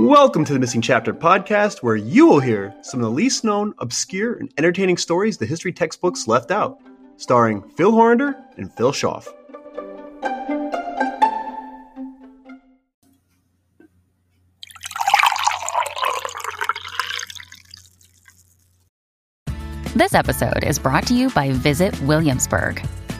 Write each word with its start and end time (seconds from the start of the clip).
Welcome 0.00 0.46
to 0.46 0.54
the 0.54 0.58
Missing 0.58 0.80
Chapter 0.80 1.12
podcast, 1.12 1.82
where 1.82 1.94
you 1.94 2.26
will 2.26 2.40
hear 2.40 2.74
some 2.80 3.00
of 3.00 3.04
the 3.04 3.10
least 3.10 3.44
known, 3.44 3.74
obscure, 3.80 4.32
and 4.32 4.50
entertaining 4.56 4.96
stories 4.96 5.36
the 5.36 5.44
history 5.44 5.74
textbooks 5.74 6.26
left 6.26 6.50
out, 6.50 6.80
starring 7.18 7.68
Phil 7.76 7.92
Horander 7.92 8.34
and 8.56 8.72
Phil 8.72 8.92
Schaff. 8.92 9.28
This 19.94 20.14
episode 20.14 20.64
is 20.64 20.78
brought 20.78 21.06
to 21.08 21.14
you 21.14 21.28
by 21.28 21.52
Visit 21.52 22.00
Williamsburg. 22.04 22.82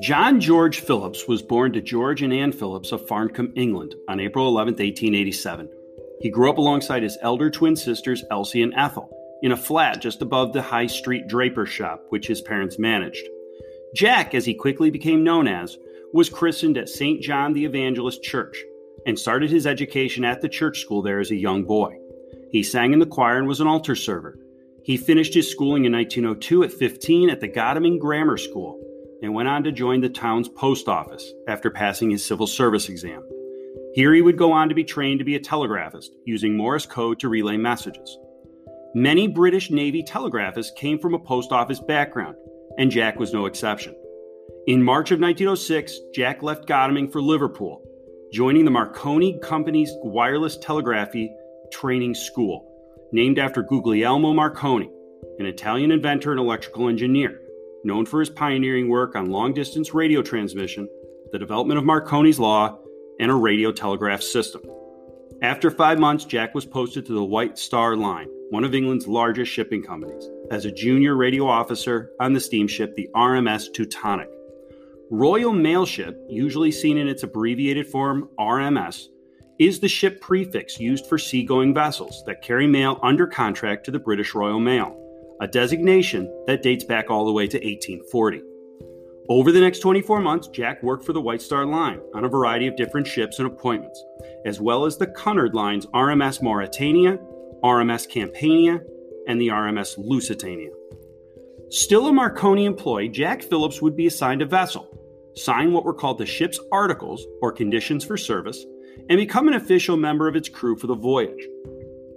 John 0.00 0.40
George 0.40 0.78
Phillips 0.78 1.26
was 1.26 1.42
born 1.42 1.72
to 1.72 1.80
George 1.80 2.22
and 2.22 2.32
Anne 2.32 2.52
Phillips 2.52 2.92
of 2.92 3.04
Farncombe, 3.08 3.52
England, 3.56 3.96
on 4.08 4.20
April 4.20 4.46
11, 4.46 4.74
1887. 4.74 5.68
He 6.20 6.30
grew 6.30 6.48
up 6.48 6.58
alongside 6.58 7.02
his 7.02 7.18
elder 7.20 7.50
twin 7.50 7.74
sisters, 7.74 8.22
Elsie 8.30 8.62
and 8.62 8.72
Ethel, 8.76 9.10
in 9.42 9.50
a 9.50 9.56
flat 9.56 10.00
just 10.00 10.22
above 10.22 10.52
the 10.52 10.62
High 10.62 10.86
Street 10.86 11.26
draper 11.26 11.66
shop, 11.66 12.04
which 12.10 12.28
his 12.28 12.40
parents 12.40 12.78
managed. 12.78 13.26
Jack, 13.92 14.36
as 14.36 14.44
he 14.44 14.54
quickly 14.54 14.88
became 14.88 15.24
known 15.24 15.48
as, 15.48 15.76
was 16.12 16.30
christened 16.30 16.78
at 16.78 16.88
St. 16.88 17.20
John 17.20 17.52
the 17.52 17.64
Evangelist 17.64 18.22
Church 18.22 18.56
and 19.04 19.18
started 19.18 19.50
his 19.50 19.66
education 19.66 20.24
at 20.24 20.40
the 20.40 20.48
church 20.48 20.80
school 20.80 21.02
there 21.02 21.18
as 21.18 21.32
a 21.32 21.36
young 21.36 21.64
boy. 21.64 21.98
He 22.52 22.62
sang 22.62 22.92
in 22.92 23.00
the 23.00 23.06
choir 23.06 23.38
and 23.38 23.48
was 23.48 23.60
an 23.60 23.66
altar 23.66 23.96
server. 23.96 24.38
He 24.84 24.96
finished 24.96 25.34
his 25.34 25.50
schooling 25.50 25.86
in 25.86 25.92
1902 25.92 26.62
at 26.62 26.72
15 26.72 27.30
at 27.30 27.40
the 27.40 27.48
Godalming 27.48 27.98
Grammar 27.98 28.36
School 28.36 28.80
and 29.22 29.34
went 29.34 29.48
on 29.48 29.64
to 29.64 29.72
join 29.72 30.00
the 30.00 30.08
town's 30.08 30.48
post 30.48 30.88
office 30.88 31.32
after 31.48 31.70
passing 31.70 32.10
his 32.10 32.24
civil 32.24 32.46
service 32.46 32.88
exam. 32.88 33.22
Here 33.94 34.14
he 34.14 34.22
would 34.22 34.36
go 34.36 34.52
on 34.52 34.68
to 34.68 34.74
be 34.74 34.84
trained 34.84 35.18
to 35.18 35.24
be 35.24 35.34
a 35.34 35.40
telegraphist, 35.40 36.10
using 36.24 36.56
Morse 36.56 36.86
code 36.86 37.18
to 37.20 37.28
relay 37.28 37.56
messages. 37.56 38.16
Many 38.94 39.26
British 39.26 39.70
Navy 39.70 40.02
telegraphists 40.02 40.72
came 40.76 40.98
from 40.98 41.14
a 41.14 41.18
post 41.18 41.52
office 41.52 41.80
background, 41.80 42.36
and 42.78 42.90
Jack 42.90 43.18
was 43.18 43.32
no 43.32 43.46
exception. 43.46 43.94
In 44.66 44.82
March 44.82 45.10
of 45.10 45.20
1906, 45.20 45.98
Jack 46.14 46.42
left 46.42 46.66
Godalming 46.66 47.08
for 47.08 47.20
Liverpool, 47.20 47.82
joining 48.32 48.64
the 48.64 48.70
Marconi 48.70 49.38
Company's 49.42 49.90
wireless 50.02 50.56
telegraphy 50.58 51.34
training 51.72 52.14
school, 52.14 52.64
named 53.12 53.38
after 53.38 53.62
Guglielmo 53.62 54.32
Marconi, 54.32 54.90
an 55.38 55.46
Italian 55.46 55.90
inventor 55.90 56.30
and 56.30 56.40
electrical 56.40 56.88
engineer 56.88 57.40
known 57.88 58.06
for 58.06 58.20
his 58.20 58.30
pioneering 58.30 58.88
work 58.88 59.16
on 59.16 59.30
long 59.30 59.52
distance 59.52 59.92
radio 59.92 60.22
transmission, 60.22 60.88
the 61.32 61.38
development 61.38 61.78
of 61.78 61.84
Marconi's 61.84 62.38
Law, 62.38 62.78
and 63.18 63.30
a 63.30 63.34
radio 63.34 63.72
telegraph 63.72 64.22
system. 64.22 64.62
After 65.42 65.70
five 65.70 65.98
months, 65.98 66.24
Jack 66.24 66.54
was 66.54 66.64
posted 66.64 67.06
to 67.06 67.14
the 67.14 67.24
White 67.24 67.58
Star 67.58 67.96
Line, 67.96 68.28
one 68.50 68.62
of 68.62 68.74
England's 68.74 69.08
largest 69.08 69.50
shipping 69.50 69.82
companies, 69.82 70.28
as 70.50 70.64
a 70.64 70.70
junior 70.70 71.16
radio 71.16 71.46
officer 71.46 72.12
on 72.20 72.32
the 72.32 72.40
steamship 72.40 72.94
the 72.94 73.08
RMS 73.16 73.72
Teutonic. 73.72 74.28
Royal 75.10 75.52
Mail 75.52 75.86
Ship, 75.86 76.16
usually 76.28 76.70
seen 76.70 76.98
in 76.98 77.08
its 77.08 77.22
abbreviated 77.22 77.86
form 77.86 78.28
RMS, 78.38 79.06
is 79.58 79.80
the 79.80 79.88
ship 79.88 80.20
prefix 80.20 80.78
used 80.78 81.06
for 81.06 81.18
seagoing 81.18 81.72
vessels 81.72 82.22
that 82.26 82.42
carry 82.42 82.66
mail 82.66 83.00
under 83.02 83.26
contract 83.26 83.84
to 83.84 83.90
the 83.90 83.98
British 83.98 84.34
Royal 84.34 84.60
Mail 84.60 85.07
a 85.40 85.46
designation 85.46 86.32
that 86.46 86.62
dates 86.62 86.84
back 86.84 87.10
all 87.10 87.24
the 87.24 87.32
way 87.32 87.46
to 87.46 87.56
1840. 87.56 88.42
Over 89.30 89.52
the 89.52 89.60
next 89.60 89.80
24 89.80 90.20
months, 90.20 90.48
Jack 90.48 90.82
worked 90.82 91.04
for 91.04 91.12
the 91.12 91.20
White 91.20 91.42
Star 91.42 91.66
Line 91.66 92.00
on 92.14 92.24
a 92.24 92.28
variety 92.28 92.66
of 92.66 92.76
different 92.76 93.06
ships 93.06 93.38
and 93.38 93.46
appointments, 93.46 94.02
as 94.46 94.60
well 94.60 94.86
as 94.86 94.96
the 94.96 95.06
Cunard 95.08 95.54
Line's 95.54 95.86
RMS 95.86 96.40
Mauretania, 96.40 97.18
RMS 97.62 98.08
Campania, 98.08 98.80
and 99.26 99.38
the 99.38 99.48
RMS 99.48 99.96
Lusitania. 99.98 100.70
Still 101.68 102.06
a 102.06 102.12
Marconi 102.12 102.64
employee, 102.64 103.10
Jack 103.10 103.42
Phillips 103.42 103.82
would 103.82 103.94
be 103.94 104.06
assigned 104.06 104.40
a 104.40 104.46
vessel, 104.46 104.88
sign 105.36 105.72
what 105.72 105.84
were 105.84 105.92
called 105.92 106.16
the 106.16 106.24
ship's 106.24 106.58
articles 106.72 107.26
or 107.42 107.52
conditions 107.52 108.02
for 108.02 108.16
service, 108.16 108.64
and 109.10 109.18
become 109.18 109.46
an 109.46 109.54
official 109.54 109.98
member 109.98 110.26
of 110.26 110.36
its 110.36 110.48
crew 110.48 110.76
for 110.76 110.86
the 110.86 110.94
voyage. 110.94 111.46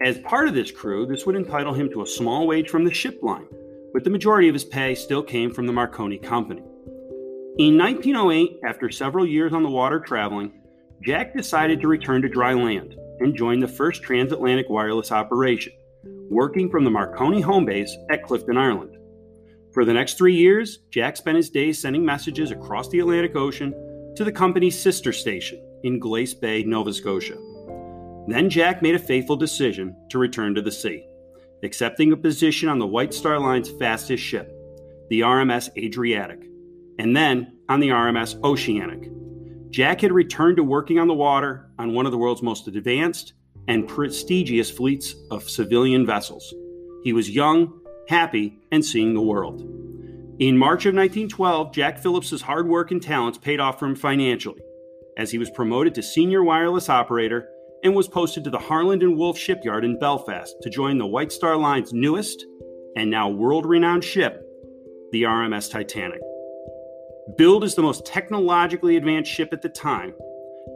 As 0.03 0.17
part 0.17 0.47
of 0.47 0.56
this 0.56 0.72
crew, 0.72 1.06
this 1.06 1.28
would 1.28 1.35
entitle 1.35 1.73
him 1.73 1.88
to 1.91 2.01
a 2.01 2.07
small 2.07 2.47
wage 2.47 2.69
from 2.69 2.84
the 2.84 2.94
ship 2.94 3.19
line, 3.22 3.45
but 3.94 4.03
the 4.03 4.09
majority 4.09 4.47
of 4.47 4.56
his 4.56 4.66
pay 4.66 4.95
still 4.95 5.22
came 5.22 5.53
from 5.53 5.67
the 5.67 5.73
Marconi 5.73 6.17
Company. 6.17 6.63
In 7.59 7.78
1908, 7.78 8.62
after 8.66 8.89
several 8.89 9.28
years 9.28 9.53
on 9.53 9.62
the 9.62 9.69
water 9.69 10.00
traveling, 10.00 10.59
Jack 11.03 11.35
decided 11.35 11.81
to 11.81 11.88
return 11.88 12.23
to 12.23 12.29
dry 12.29 12.53
land 12.53 12.95
and 13.19 13.35
join 13.35 13.59
the 13.59 13.67
first 13.67 14.01
transatlantic 14.01 14.67
wireless 14.69 15.12
operation, 15.12 15.73
working 16.31 16.68
from 16.72 16.83
the 16.83 16.89
Marconi 16.89 17.39
home 17.39 17.66
base 17.66 17.95
at 18.09 18.23
Clifden, 18.23 18.57
Ireland. 18.57 18.97
For 19.72 19.85
the 19.85 19.94
next 19.94 20.18
three 20.18 20.35
years, 20.35 20.79
Jack 20.89 21.16
spent 21.16 21.38
his 21.38 21.51
days 21.51 21.79
sending 21.79 22.03
messages 22.03 22.50
across 22.50 22.89
the 22.89 23.01
Atlantic 23.01 23.35
Ocean 23.35 23.72
to 24.16 24.23
the 24.23 24.31
company's 24.31 24.81
sister 24.81 25.13
station 25.13 25.63
in 25.83 26.00
Glace 26.00 26.33
Bay, 26.33 26.63
Nova 26.63 26.91
Scotia. 26.91 27.50
Then 28.27 28.49
Jack 28.49 28.81
made 28.81 28.95
a 28.95 28.99
faithful 28.99 29.35
decision 29.35 29.95
to 30.09 30.19
return 30.19 30.55
to 30.55 30.61
the 30.61 30.71
sea, 30.71 31.05
accepting 31.63 32.11
a 32.11 32.17
position 32.17 32.69
on 32.69 32.79
the 32.79 32.87
White 32.87 33.13
Star 33.13 33.39
Line's 33.39 33.69
fastest 33.69 34.23
ship, 34.23 34.53
the 35.09 35.21
RMS 35.21 35.69
Adriatic, 35.77 36.47
and 36.99 37.15
then 37.15 37.57
on 37.67 37.79
the 37.79 37.89
RMS 37.89 38.41
Oceanic. 38.43 39.09
Jack 39.71 40.01
had 40.01 40.11
returned 40.11 40.57
to 40.57 40.63
working 40.63 40.99
on 40.99 41.07
the 41.07 41.13
water 41.13 41.69
on 41.79 41.93
one 41.93 42.05
of 42.05 42.11
the 42.11 42.17
world's 42.17 42.43
most 42.43 42.67
advanced 42.67 43.33
and 43.67 43.87
prestigious 43.87 44.69
fleets 44.69 45.15
of 45.31 45.49
civilian 45.49 46.05
vessels. 46.05 46.53
He 47.03 47.13
was 47.13 47.29
young, 47.29 47.79
happy, 48.07 48.59
and 48.71 48.83
seeing 48.83 49.13
the 49.13 49.21
world. 49.21 49.61
In 50.39 50.57
March 50.57 50.85
of 50.85 50.95
1912, 50.95 51.73
Jack 51.73 51.99
Phillips's 51.99 52.41
hard 52.41 52.67
work 52.67 52.91
and 52.91 53.01
talents 53.01 53.38
paid 53.38 53.59
off 53.59 53.79
for 53.79 53.85
him 53.85 53.95
financially, 53.95 54.61
as 55.17 55.31
he 55.31 55.38
was 55.38 55.49
promoted 55.49 55.95
to 55.95 56.03
senior 56.03 56.43
wireless 56.43 56.89
operator 56.89 57.47
and 57.84 57.96
was 57.96 58.08
posted 58.08 58.44
to 58.44 58.50
the 58.50 58.59
Harland 58.59 59.03
and 59.03 59.18
Wolff 59.18 59.38
shipyard 59.38 59.84
in 59.84 60.00
Belfast 60.00 60.56
to 60.62 60.69
join 60.69 60.97
the 60.97 61.08
White 61.08 61.31
Star 61.31 61.58
Line's 61.58 61.94
newest 61.94 62.46
and 62.96 63.09
now 63.09 63.30
world 63.30 63.66
renowned 63.66 64.03
ship, 64.03 64.46
the 65.12 65.24
RMS 65.24 65.72
Titanic. 65.72 66.22
Billed 67.38 67.64
as 67.64 67.75
the 67.75 67.81
most 67.81 68.06
technologically 68.06 68.97
advanced 68.97 69.31
ship 69.31 69.50
at 69.52 69.62
the 69.62 69.69
time, 69.69 70.14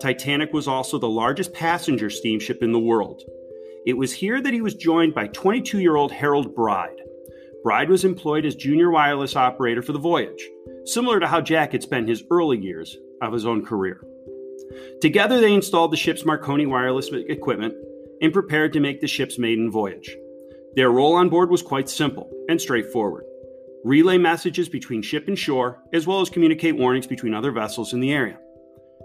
Titanic 0.02 0.54
was 0.54 0.68
also 0.68 0.98
the 0.98 1.10
largest 1.10 1.54
passenger 1.54 2.10
steamship 2.10 2.62
in 2.62 2.72
the 2.72 2.80
world. 2.80 3.22
It 3.86 3.98
was 3.98 4.14
here 4.14 4.42
that 4.42 4.54
he 4.54 4.62
was 4.62 4.74
joined 4.74 5.14
by 5.14 5.28
22 5.28 5.80
year 5.80 5.96
old 5.96 6.12
Harold 6.12 6.56
Bride. 6.56 7.02
Bride 7.64 7.90
was 7.90 8.06
employed 8.06 8.46
as 8.46 8.56
junior 8.56 8.92
wireless 8.92 9.36
operator 9.36 9.82
for 9.82 9.92
the 9.92 10.00
voyage, 10.00 10.50
similar 10.86 11.20
to 11.20 11.28
how 11.28 11.42
Jack 11.42 11.72
had 11.72 11.84
spent 11.84 12.08
his 12.08 12.24
early 12.32 12.60
years 12.60 12.98
of 13.22 13.34
his 13.34 13.46
own 13.46 13.66
career. 13.66 14.02
Together, 15.02 15.40
they 15.40 15.54
installed 15.54 15.92
the 15.92 15.98
ship's 15.98 16.26
Marconi 16.26 16.66
wireless 16.66 17.10
equipment 17.12 17.76
and 18.22 18.34
prepared 18.34 18.74
to 18.74 18.80
make 18.80 19.02
the 19.02 19.08
ship's 19.08 19.38
maiden 19.38 19.72
voyage. 19.72 20.16
Their 20.76 20.92
role 20.92 21.16
on 21.16 21.30
board 21.30 21.50
was 21.50 21.62
quite 21.62 21.90
simple 21.90 22.30
and 22.50 22.60
straightforward 22.60 23.26
relay 23.86 24.18
messages 24.18 24.68
between 24.68 25.02
ship 25.02 25.28
and 25.28 25.38
shore, 25.38 25.80
as 25.94 26.08
well 26.08 26.20
as 26.20 26.30
communicate 26.30 26.76
warnings 26.76 27.06
between 27.06 27.36
other 27.36 27.52
vessels 27.52 27.94
in 27.94 28.00
the 28.00 28.12
area. 28.12 28.38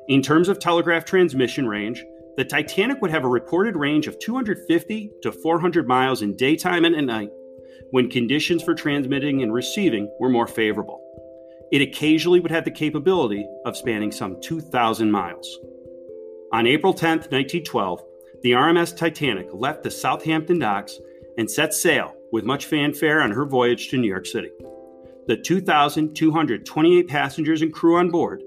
In 0.08 0.23
terms 0.23 0.49
of 0.49 0.58
telegraph 0.58 1.05
transmission 1.05 1.69
range, 1.69 2.02
the 2.38 2.44
Titanic 2.44 3.02
would 3.02 3.11
have 3.11 3.25
a 3.25 3.29
reported 3.29 3.76
range 3.76 4.06
of 4.06 4.19
250 4.19 5.11
to 5.23 5.31
400 5.31 5.87
miles 5.87 6.23
in 6.23 6.34
daytime 6.34 6.87
and 6.87 6.96
at 6.96 7.05
night 7.05 7.29
when 7.90 8.08
conditions 8.08 8.62
for 8.62 8.75
transmitting 8.75 9.43
and 9.43 9.52
receiving 9.52 10.11
were 10.19 10.31
more 10.31 10.46
favorable. 10.46 11.02
It 11.70 11.82
occasionally 11.82 12.40
would 12.40 12.50
have 12.50 12.64
the 12.64 12.70
capability 12.70 13.49
of 13.64 13.76
spanning 13.76 14.11
some 14.11 14.40
2,000 14.40 15.11
miles. 15.11 15.58
On 16.52 16.67
April 16.67 16.93
10, 16.93 17.19
1912, 17.19 18.02
the 18.43 18.52
RMS 18.52 18.96
Titanic 18.96 19.49
left 19.52 19.84
the 19.84 19.90
Southampton 19.90 20.58
docks 20.58 20.99
and 21.38 21.49
set 21.49 21.72
sail 21.72 22.17
with 22.32 22.44
much 22.44 22.67
fanfare 22.67 23.22
on 23.22 23.31
her 23.31 23.44
voyage 23.44 23.88
to 23.88 23.99
New 23.99 24.08
York 24.08 24.26
City. 24.26 24.50
The 25.28 25.37
2,228 25.37 27.08
passengers 27.08 27.62
and 27.62 27.72
crew 27.72 27.96
on 27.96 28.11
board 28.11 28.43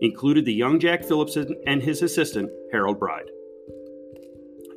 included 0.00 0.46
the 0.46 0.54
young 0.54 0.80
Jack 0.80 1.04
Phillips 1.04 1.36
and 1.36 1.82
his 1.82 2.00
assistant, 2.00 2.50
Harold 2.72 2.98
Bride. 2.98 3.28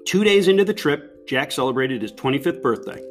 Two 0.06 0.24
days 0.26 0.50
into 0.50 0.66
the 0.66 0.74
trip, 0.74 1.26
Jack 1.28 1.52
celebrated 1.52 2.02
his 2.02 2.12
25th 2.12 2.62
birthday 2.62 3.02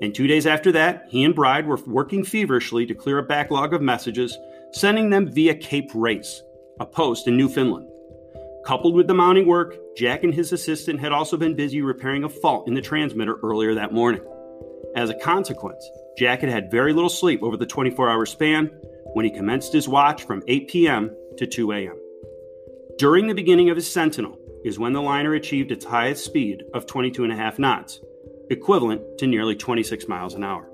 And 0.00 0.14
two 0.14 0.26
days 0.26 0.46
after 0.46 0.72
that, 0.72 1.06
he 1.08 1.24
and 1.24 1.34
Bride 1.34 1.66
were 1.66 1.78
working 1.86 2.24
feverishly 2.24 2.86
to 2.86 2.94
clear 2.94 3.18
a 3.18 3.22
backlog 3.22 3.74
of 3.74 3.82
messages, 3.82 4.36
sending 4.72 5.10
them 5.10 5.30
via 5.30 5.54
Cape 5.54 5.90
Race, 5.94 6.42
a 6.78 6.86
post 6.86 7.28
in 7.28 7.36
Newfoundland. 7.36 7.88
Coupled 8.64 8.94
with 8.94 9.06
the 9.06 9.14
mounting 9.14 9.46
work, 9.46 9.76
Jack 9.96 10.22
and 10.22 10.34
his 10.34 10.52
assistant 10.52 11.00
had 11.00 11.12
also 11.12 11.36
been 11.36 11.54
busy 11.54 11.82
repairing 11.82 12.24
a 12.24 12.28
fault 12.28 12.68
in 12.68 12.74
the 12.74 12.80
transmitter 12.80 13.38
earlier 13.42 13.74
that 13.74 13.92
morning. 13.92 14.22
As 14.96 15.10
a 15.10 15.14
consequence, 15.14 15.88
Jack 16.18 16.40
had 16.40 16.50
had 16.50 16.70
very 16.70 16.92
little 16.92 17.10
sleep 17.10 17.42
over 17.42 17.56
the 17.56 17.66
24 17.66 18.10
hour 18.10 18.26
span 18.26 18.66
when 19.12 19.24
he 19.24 19.30
commenced 19.30 19.72
his 19.72 19.88
watch 19.88 20.24
from 20.24 20.42
8 20.46 20.68
p.m. 20.68 21.14
to 21.36 21.46
2 21.46 21.72
a.m. 21.72 21.96
During 22.98 23.26
the 23.26 23.34
beginning 23.34 23.70
of 23.70 23.76
his 23.76 23.90
sentinel 23.90 24.38
is 24.64 24.78
when 24.78 24.92
the 24.92 25.02
liner 25.02 25.34
achieved 25.34 25.72
its 25.72 25.84
highest 25.84 26.24
speed 26.24 26.64
of 26.74 26.86
22.5 26.86 27.58
knots, 27.58 28.00
equivalent 28.50 29.18
to 29.18 29.26
nearly 29.26 29.54
26 29.54 30.08
miles 30.08 30.34
an 30.34 30.44
hour. 30.44 30.68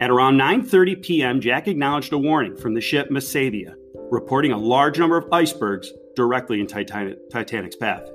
At 0.00 0.10
around 0.10 0.38
9:30 0.38 1.02
p.m., 1.02 1.40
Jack 1.40 1.66
acknowledged 1.66 2.12
a 2.12 2.18
warning 2.18 2.56
from 2.56 2.74
the 2.74 2.80
ship 2.80 3.10
Mesaba, 3.10 3.74
reporting 4.10 4.52
a 4.52 4.58
large 4.58 4.98
number 4.98 5.16
of 5.16 5.32
icebergs 5.32 5.92
directly 6.14 6.60
in 6.60 6.66
Titanic, 6.66 7.30
Titanic's 7.30 7.76
path. 7.76 8.08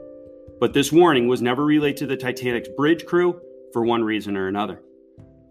But 0.59 0.73
this 0.73 0.91
warning 0.91 1.27
was 1.27 1.41
never 1.41 1.65
relayed 1.65 1.97
to 1.97 2.07
the 2.07 2.15
Titanic's 2.15 2.69
bridge 2.69 3.05
crew 3.05 3.39
for 3.73 3.83
one 3.83 4.03
reason 4.03 4.37
or 4.37 4.47
another. 4.47 4.81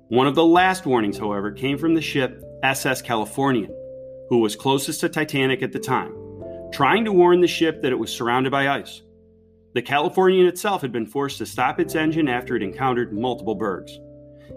One 0.09 0.27
of 0.27 0.35
the 0.35 0.45
last 0.45 0.87
warnings, 0.87 1.19
however, 1.19 1.53
came 1.53 1.77
from 1.77 1.95
the 1.95 2.01
ship 2.01 2.43
SS 2.63 3.03
Californian, 3.03 3.75
who 4.29 4.39
was 4.39 4.57
closest 4.57 5.01
to 5.01 5.09
Titanic 5.09 5.63
at 5.63 5.73
the 5.73 5.79
time, 5.79 6.15
trying 6.73 7.05
to 7.05 7.13
warn 7.13 7.41
the 7.41 7.47
ship 7.47 7.83
that 7.83 7.93
it 7.93 7.99
was 7.99 8.13
surrounded 8.13 8.51
by 8.51 8.69
ice. 8.69 9.03
The 9.75 9.83
Californian 9.83 10.47
itself 10.47 10.83
had 10.83 10.93
been 10.93 11.07
forced 11.07 11.39
to 11.39 11.47
stop 11.47 11.81
its 11.81 11.95
engine 11.95 12.29
after 12.29 12.55
it 12.57 12.63
encountered 12.63 13.13
multiple 13.13 13.55
bergs. 13.55 13.99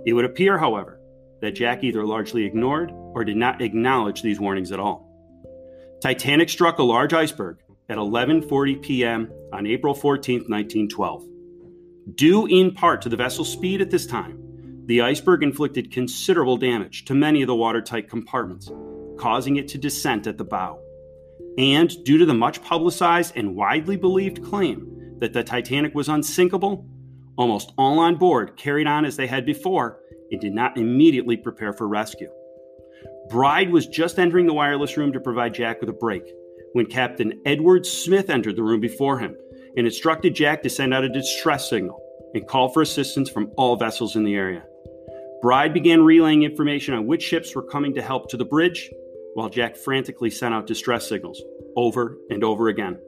It 0.05 0.11
would 0.11 0.25
appear, 0.25 0.57
however, 0.57 0.99
that 1.41 1.55
Jack 1.55 1.83
either 1.83 2.05
largely 2.05 2.45
ignored 2.45 2.91
or 2.91 3.23
did 3.23 3.37
not 3.37 3.61
acknowledge 3.61 4.21
these 4.21 4.41
warnings 4.41 4.73
at 4.73 4.79
all. 4.79 5.09
Titanic 6.01 6.49
struck 6.49 6.79
a 6.79 6.83
large 6.83 7.13
iceberg 7.13 7.59
at 7.87 7.97
11:40 7.97 8.81
p.m. 8.81 9.31
on 9.53 9.65
April 9.65 9.93
14, 9.93 10.39
1912. 10.49 11.23
Due 12.15 12.45
in 12.47 12.73
part 12.73 13.01
to 13.01 13.09
the 13.09 13.15
vessel's 13.15 13.51
speed 13.51 13.81
at 13.81 13.91
this 13.91 14.05
time, 14.05 14.37
the 14.85 15.01
iceberg 15.01 15.43
inflicted 15.43 15.91
considerable 15.91 16.57
damage 16.57 17.05
to 17.05 17.15
many 17.15 17.41
of 17.41 17.47
the 17.47 17.55
watertight 17.55 18.09
compartments, 18.09 18.69
causing 19.17 19.55
it 19.55 19.69
to 19.69 19.77
descent 19.77 20.27
at 20.27 20.37
the 20.37 20.43
bow. 20.43 20.79
And 21.57 21.89
due 22.03 22.17
to 22.17 22.25
the 22.25 22.33
much 22.33 22.61
publicized 22.61 23.37
and 23.37 23.55
widely 23.55 23.95
believed 23.95 24.43
claim 24.43 24.94
that 25.19 25.33
the 25.33 25.43
Titanic 25.43 25.95
was 25.95 26.09
unsinkable, 26.09 26.85
almost 27.37 27.71
all 27.77 27.99
on 27.99 28.15
board 28.15 28.57
carried 28.57 28.87
on 28.87 29.05
as 29.05 29.15
they 29.15 29.27
had 29.27 29.45
before 29.45 29.99
and 30.31 30.41
did 30.41 30.53
not 30.53 30.77
immediately 30.77 31.37
prepare 31.37 31.73
for 31.73 31.87
rescue. 31.87 32.29
Bride 33.29 33.71
was 33.71 33.87
just 33.87 34.19
entering 34.19 34.45
the 34.45 34.53
wireless 34.53 34.97
room 34.97 35.11
to 35.13 35.19
provide 35.19 35.53
Jack 35.53 35.79
with 35.79 35.89
a 35.89 35.93
break 35.93 36.23
when 36.73 36.85
Captain 36.85 37.41
Edward 37.45 37.85
Smith 37.85 38.29
entered 38.29 38.55
the 38.55 38.63
room 38.63 38.79
before 38.79 39.19
him 39.19 39.35
and 39.77 39.85
instructed 39.85 40.35
Jack 40.35 40.61
to 40.63 40.69
send 40.69 40.93
out 40.93 41.03
a 41.03 41.09
distress 41.09 41.69
signal 41.69 42.01
and 42.33 42.47
call 42.47 42.69
for 42.69 42.81
assistance 42.81 43.29
from 43.29 43.51
all 43.57 43.75
vessels 43.75 44.15
in 44.15 44.23
the 44.23 44.35
area. 44.35 44.63
Bride 45.41 45.73
began 45.73 46.03
relaying 46.03 46.43
information 46.43 46.93
on 46.93 47.07
which 47.07 47.23
ships 47.23 47.55
were 47.55 47.63
coming 47.63 47.93
to 47.95 48.01
help 48.01 48.29
to 48.29 48.37
the 48.37 48.45
bridge, 48.45 48.89
while 49.35 49.49
Jack 49.49 49.75
frantically 49.75 50.29
sent 50.29 50.53
out 50.53 50.67
distress 50.67 51.07
signals 51.07 51.41
over 51.75 52.17
and 52.29 52.43
over 52.43 52.67
again. 52.67 52.99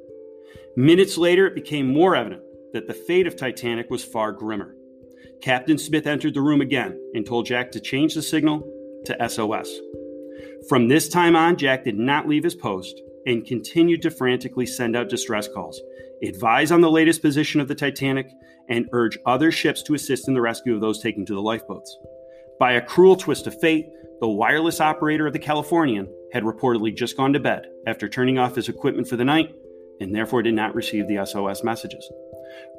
Minutes 0.76 1.18
later, 1.18 1.48
it 1.48 1.56
became 1.56 1.92
more 1.92 2.16
evident 2.16 2.42
that 2.74 2.88
the 2.88 2.94
fate 2.94 3.28
of 3.28 3.36
Titanic 3.36 3.90
was 3.90 4.04
far 4.04 4.32
grimmer. 4.32 4.76
Captain 5.42 5.78
Smith 5.78 6.08
entered 6.08 6.34
the 6.34 6.42
room 6.42 6.62
again 6.62 7.00
and 7.14 7.26
told 7.26 7.46
Jack 7.46 7.72
to 7.72 7.80
change 7.80 8.14
the 8.14 8.22
signal 8.22 8.62
to 9.06 9.30
SOS. 9.30 9.80
From 10.68 10.88
this 10.88 11.08
time 11.08 11.36
on, 11.36 11.56
Jack 11.56 11.84
did 11.84 11.98
not 11.98 12.28
leave 12.28 12.44
his 12.44 12.56
post 12.56 13.02
and 13.26 13.46
continued 13.46 14.02
to 14.02 14.12
frantically 14.12 14.66
send 14.66 14.96
out 14.96 15.10
distress 15.10 15.48
calls, 15.48 15.82
advise 16.24 16.72
on 16.72 16.82
the 16.82 16.92
latest 16.92 17.22
position 17.22 17.62
of 17.62 17.68
the 17.68 17.76
Titanic, 17.76 18.30
and 18.70 18.90
urge 18.92 19.18
other 19.26 19.52
ships 19.52 19.82
to 19.84 19.94
assist 19.94 20.28
in 20.28 20.34
the 20.34 20.42
rescue 20.42 20.74
of 20.74 20.82
those 20.82 21.02
taken 21.02 21.26
to 21.26 21.34
the 21.34 21.42
lifeboats. 21.42 21.96
By 22.60 22.74
a 22.74 22.82
cruel 22.82 23.16
twist 23.16 23.48
of 23.48 23.60
fate, 23.60 23.88
the 24.20 24.28
wireless 24.28 24.82
operator 24.82 25.28
of 25.28 25.34
the 25.34 25.40
Californian 25.40 26.08
had 26.34 26.44
reportedly 26.44 26.96
just 26.96 27.16
gone 27.16 27.34
to 27.34 27.40
bed 27.40 27.68
after 27.86 28.10
turning 28.10 28.38
off 28.38 28.56
his 28.56 28.68
equipment 28.68 29.08
for 29.08 29.16
the 29.16 29.26
night 29.26 29.54
and 30.00 30.14
therefore 30.14 30.42
did 30.42 30.54
not 30.54 30.76
receive 30.76 31.08
the 31.08 31.26
SOS 31.26 31.64
messages. 31.64 32.10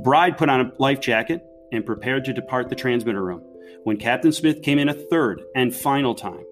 Bride 0.03 0.38
put 0.38 0.49
on 0.49 0.61
a 0.61 0.73
life 0.79 1.00
jacket 1.00 1.43
and 1.73 1.85
prepared 1.85 2.25
to 2.25 2.32
depart 2.32 2.69
the 2.69 2.76
transmitter 2.76 3.25
room 3.25 3.43
when 3.85 3.97
Captain 3.97 4.32
Smith 4.32 4.62
came 4.62 4.79
in 4.79 4.88
a 4.88 4.94
third 4.94 5.43
and 5.55 5.75
final 5.75 6.15
time, 6.15 6.44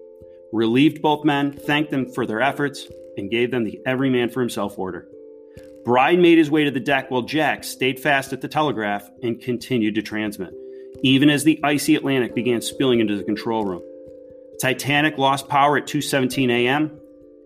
relieved 0.51 1.01
both 1.01 1.25
men, 1.25 1.51
thanked 1.51 1.91
them 1.91 2.11
for 2.11 2.25
their 2.25 2.41
efforts, 2.41 2.87
and 3.17 3.31
gave 3.31 3.51
them 3.51 3.63
the 3.63 3.79
every 3.85 4.09
man 4.09 4.29
for 4.29 4.39
himself 4.39 4.77
order. 4.77 5.07
Bride 5.83 6.19
made 6.19 6.37
his 6.37 6.51
way 6.51 6.65
to 6.65 6.71
the 6.71 6.79
deck 6.79 7.09
while 7.09 7.21
Jack 7.21 7.63
stayed 7.63 7.99
fast 7.99 8.33
at 8.33 8.41
the 8.41 8.47
telegraph 8.47 9.09
and 9.23 9.41
continued 9.41 9.95
to 9.95 10.01
transmit, 10.01 10.53
even 11.01 11.29
as 11.29 11.43
the 11.43 11.59
icy 11.63 11.95
Atlantic 11.95 12.35
began 12.35 12.61
spilling 12.61 12.99
into 12.99 13.15
the 13.15 13.23
control 13.23 13.65
room. 13.65 13.83
Titanic 14.59 15.17
lost 15.17 15.47
power 15.47 15.77
at 15.77 15.85
2:17 15.85 16.49
a.m. 16.49 16.99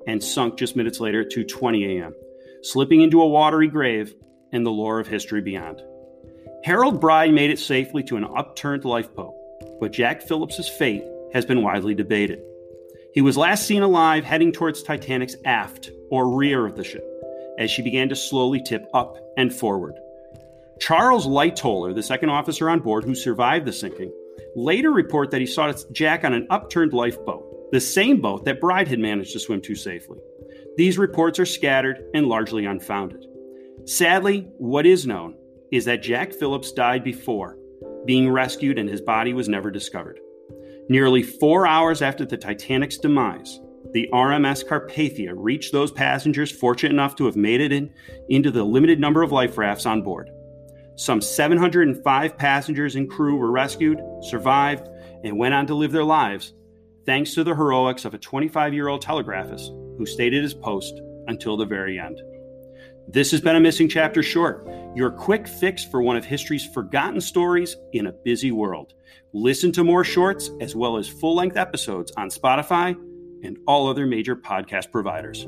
and 0.08 0.24
sunk 0.24 0.58
just 0.58 0.76
minutes 0.76 1.00
later 1.00 1.22
at 1.22 1.32
2:20 1.32 2.00
a.m., 2.00 2.16
slipping 2.63 3.02
into 3.02 3.22
a 3.22 3.28
watery 3.28 3.68
grave 3.68 4.13
and 4.52 4.66
the 4.66 4.72
lore 4.72 5.00
of 5.00 5.08
history 5.08 5.42
beyond. 5.42 5.81
Harold 6.63 7.02
Bride 7.02 7.34
made 7.34 7.50
it 7.50 7.60
safely 7.60 8.04
to 8.04 8.18
an 8.18 8.25
upturned 8.25 8.86
lifeboat, 8.86 9.34
but 9.80 9.92
Jack 9.92 10.22
Phillips's 10.22 10.69
fate 10.69 11.04
has 11.34 11.46
been 11.46 11.63
widely 11.63 11.96
debated. 11.96 12.42
He 13.13 13.22
was 13.22 13.38
last 13.38 13.66
seen 13.66 13.81
alive 13.81 14.24
heading 14.24 14.52
towards 14.52 14.84
Titanic's 14.84 15.36
aft 15.44 15.90
or 16.10 16.36
rear 16.36 16.66
of 16.66 16.75
the 16.75 16.84
ship 16.84 17.06
as 17.58 17.69
she 17.69 17.81
began 17.81 18.10
to 18.10 18.16
slowly 18.16 18.62
tip 18.62 18.88
up 18.94 19.18
and 19.38 19.54
forward. 19.54 19.96
Charles 20.80 21.28
Lightoller, 21.28 21.94
the 21.94 22.04
second 22.04 22.30
officer 22.30 22.69
on 22.69 22.80
board 22.80 23.04
who 23.04 23.16
survived 23.16 23.66
the 23.66 23.74
sinking, 23.74 24.12
later 24.56 24.92
report 24.92 25.31
that 25.31 25.42
he 25.42 25.48
saw 25.48 25.74
Jack 25.92 26.24
on 26.24 26.34
an 26.34 26.48
upturned 26.50 26.94
lifeboat, 26.94 27.72
the 27.72 27.80
same 27.80 28.22
boat 28.22 28.46
that 28.46 28.60
Bride 28.60 28.88
had 28.88 29.00
managed 29.00 29.34
to 29.34 29.40
swim 29.40 29.62
to 29.62 29.75
safely. 29.75 30.19
These 30.78 30.98
reports 30.98 31.38
are 31.38 31.46
scattered 31.46 32.06
and 32.14 32.28
largely 32.28 32.66
unfounded. 32.66 33.26
Sadly, 33.86 34.48
what 34.58 34.86
is 34.86 35.06
known 35.06 35.36
is 35.72 35.86
that 35.86 36.02
Jack 36.02 36.34
Phillips 36.34 36.72
died 36.72 37.04
before 37.04 37.58
being 38.06 38.30
rescued 38.30 38.80
and 38.80 38.90
his 38.90 39.01
body 39.01 39.34
was 39.34 39.50
never 39.50 39.70
discovered. 39.70 40.20
Nearly 40.90 41.24
four 41.24 41.68
hours 41.68 42.01
after 42.01 42.25
the 42.25 42.38
Titanic's 42.38 42.98
demise, 42.98 43.60
the 43.92 44.10
RMS 44.13 44.66
Carpathia 44.66 45.34
reached 45.36 45.74
those 45.74 45.92
passengers 45.92 46.51
fortunate 46.51 46.94
enough 46.94 47.16
to 47.18 47.25
have 47.25 47.36
made 47.36 47.62
it 47.62 47.72
in, 47.72 47.94
into 48.30 48.50
the 48.50 48.63
limited 48.63 49.00
number 49.00 49.24
of 49.24 49.32
life 49.32 49.58
rafts 49.58 49.86
on 49.86 50.01
board. 50.01 50.30
Some 50.96 51.22
705 51.22 52.38
passengers 52.38 52.96
and 52.96 53.10
crew 53.10 53.36
were 53.36 53.51
rescued, 53.51 54.00
survived, 54.22 54.88
and 55.24 55.38
went 55.38 55.54
on 55.54 55.68
to 55.68 55.75
live 55.75 55.92
their 55.92 56.04
lives, 56.04 56.54
thanks 57.06 57.34
to 57.34 57.44
the 57.44 57.56
heroics 57.56 58.06
of 58.06 58.13
a 58.13 58.18
25 58.18 58.74
year 58.74 58.88
old 58.88 59.04
telegraphist 59.04 59.81
who 60.01 60.05
stayed 60.08 60.34
at 60.34 60.41
his 60.41 60.55
post 60.55 61.00
until 61.27 61.55
the 61.55 61.65
very 61.65 62.00
end. 62.00 62.20
This 63.08 63.29
has 63.29 63.39
been 63.39 63.55
a 63.55 63.60
Missing 63.60 63.89
Chapter 63.89 64.24
Short, 64.24 64.67
your 64.96 65.12
quick 65.12 65.48
fix 65.48 65.86
for 65.86 66.01
one 66.01 66.17
of 66.17 66.25
history's 66.25 66.65
forgotten 66.65 67.22
stories 67.22 67.77
in 67.93 68.08
a 68.08 68.12
busy 68.12 68.51
world. 68.51 68.96
Listen 69.31 69.72
to 69.74 69.84
more 69.84 70.03
shorts 70.03 70.50
as 70.60 70.75
well 70.75 70.98
as 70.98 71.08
full 71.08 71.36
length 71.36 71.55
episodes 71.55 72.12
on 72.17 72.31
Spotify 72.31 72.96
and 73.43 73.60
all 73.67 73.88
other 73.88 74.08
major 74.08 74.36
podcast 74.36 74.91
providers. 74.91 75.46